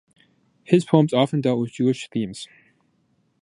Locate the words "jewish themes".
1.73-2.47